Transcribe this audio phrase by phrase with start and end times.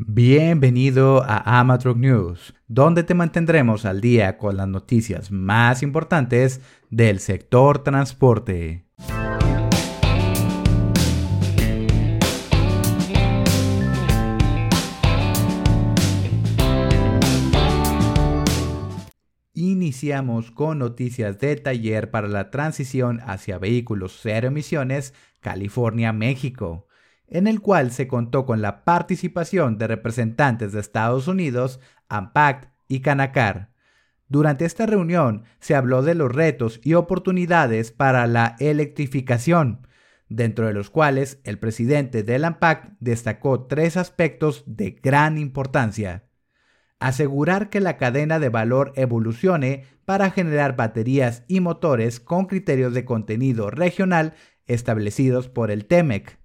[0.00, 7.18] Bienvenido a Amatruck News, donde te mantendremos al día con las noticias más importantes del
[7.18, 8.86] sector transporte.
[19.52, 26.87] Iniciamos con noticias de taller para la transición hacia vehículos cero emisiones California-México
[27.30, 33.00] en el cual se contó con la participación de representantes de Estados Unidos, AMPACT y
[33.00, 33.70] Canacar.
[34.28, 39.86] Durante esta reunión se habló de los retos y oportunidades para la electrificación,
[40.28, 46.24] dentro de los cuales el presidente del AMPACT destacó tres aspectos de gran importancia.
[47.00, 53.04] Asegurar que la cadena de valor evolucione para generar baterías y motores con criterios de
[53.04, 54.34] contenido regional
[54.66, 56.37] establecidos por el TEMEC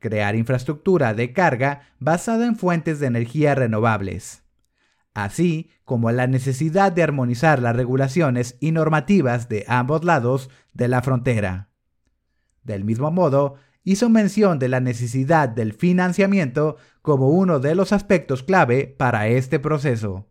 [0.00, 4.42] crear infraestructura de carga basada en fuentes de energía renovables,
[5.14, 11.02] así como la necesidad de armonizar las regulaciones y normativas de ambos lados de la
[11.02, 11.68] frontera.
[12.64, 18.42] Del mismo modo, hizo mención de la necesidad del financiamiento como uno de los aspectos
[18.42, 20.26] clave para este proceso.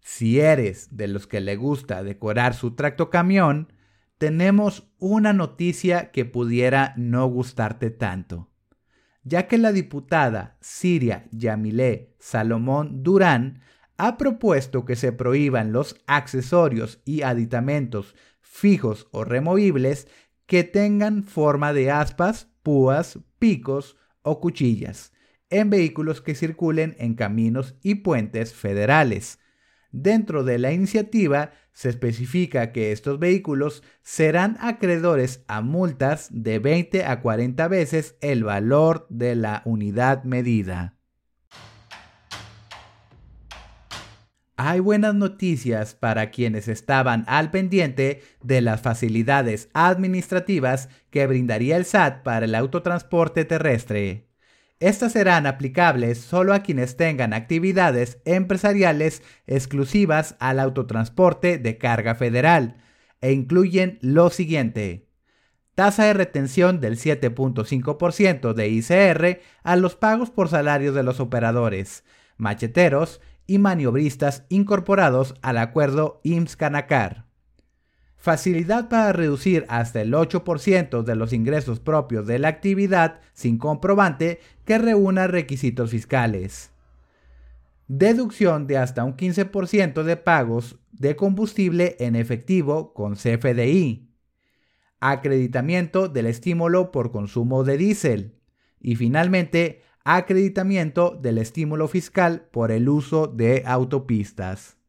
[0.00, 3.72] Si eres de los que le gusta decorar su tractocamión,
[4.20, 8.50] tenemos una noticia que pudiera no gustarte tanto,
[9.22, 13.62] ya que la diputada Siria Yamilé Salomón Durán
[13.96, 20.06] ha propuesto que se prohíban los accesorios y aditamentos fijos o removibles
[20.44, 25.14] que tengan forma de aspas, púas, picos o cuchillas
[25.48, 29.38] en vehículos que circulen en caminos y puentes federales,
[29.92, 37.04] Dentro de la iniciativa se especifica que estos vehículos serán acreedores a multas de 20
[37.04, 40.96] a 40 veces el valor de la unidad medida.
[44.62, 51.86] Hay buenas noticias para quienes estaban al pendiente de las facilidades administrativas que brindaría el
[51.86, 54.29] SAT para el autotransporte terrestre.
[54.80, 62.78] Estas serán aplicables solo a quienes tengan actividades empresariales exclusivas al autotransporte de carga federal
[63.20, 65.06] e incluyen lo siguiente.
[65.74, 72.02] Tasa de retención del 7.5% de ICR a los pagos por salarios de los operadores,
[72.38, 77.29] macheteros y maniobristas incorporados al acuerdo IMSS-Canacar
[78.20, 84.40] facilidad para reducir hasta el 8% de los ingresos propios de la actividad sin comprobante
[84.64, 86.70] que reúna requisitos fiscales.
[87.88, 94.08] Deducción de hasta un 15% de pagos de combustible en efectivo con CFDI.
[95.00, 98.34] Acreditamiento del estímulo por consumo de diésel.
[98.80, 104.79] Y finalmente, acreditamiento del estímulo fiscal por el uso de autopistas.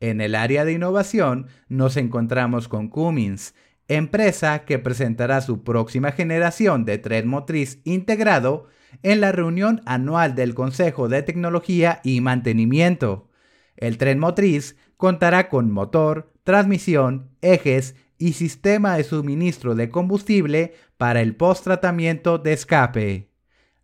[0.00, 3.54] En el área de innovación nos encontramos con Cummins,
[3.86, 8.66] empresa que presentará su próxima generación de tren motriz integrado
[9.02, 13.28] en la reunión anual del Consejo de Tecnología y Mantenimiento.
[13.76, 21.20] El tren motriz contará con motor, transmisión, ejes y sistema de suministro de combustible para
[21.20, 23.30] el post-tratamiento de escape.